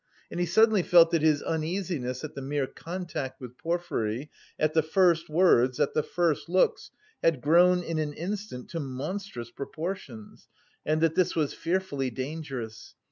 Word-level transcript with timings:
And 0.31 0.39
he 0.39 0.47
suddenly 0.47 0.81
felt 0.81 1.11
that 1.11 1.21
his 1.21 1.43
uneasiness 1.43 2.23
at 2.23 2.33
the 2.33 2.41
mere 2.41 2.65
contact 2.65 3.39
with 3.39 3.55
Porfiry, 3.59 4.31
at 4.57 4.73
the 4.73 4.81
first 4.81 5.29
words, 5.29 5.79
at 5.79 5.93
the 5.93 6.01
first 6.01 6.49
looks, 6.49 6.89
had 7.21 7.39
grown 7.39 7.83
in 7.83 7.99
an 7.99 8.13
instant 8.13 8.67
to 8.71 8.79
monstrous 8.79 9.51
proportions, 9.51 10.47
and 10.87 11.01
that 11.01 11.13
this 11.13 11.35
was 11.35 11.53
fearfully 11.53 12.09
dangerous. 12.09 12.95